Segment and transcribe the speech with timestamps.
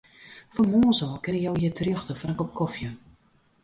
[0.53, 2.89] Fan moarns ôf kinne jo hjir terjochte foar in kop kofje.